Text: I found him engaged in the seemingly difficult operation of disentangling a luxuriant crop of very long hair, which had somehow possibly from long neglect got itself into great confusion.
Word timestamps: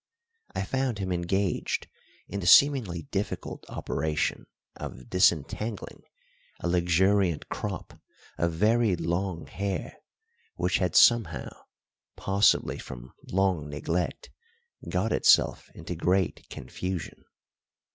I 0.55 0.63
found 0.63 0.97
him 0.97 1.11
engaged 1.11 1.87
in 2.27 2.39
the 2.39 2.47
seemingly 2.47 3.03
difficult 3.11 3.63
operation 3.69 4.47
of 4.75 5.11
disentangling 5.11 6.01
a 6.59 6.67
luxuriant 6.67 7.49
crop 7.49 8.01
of 8.39 8.51
very 8.51 8.95
long 8.95 9.45
hair, 9.45 9.95
which 10.55 10.79
had 10.79 10.95
somehow 10.95 11.51
possibly 12.15 12.79
from 12.79 13.13
long 13.31 13.69
neglect 13.69 14.31
got 14.89 15.11
itself 15.13 15.69
into 15.75 15.93
great 15.93 16.49
confusion. 16.49 17.23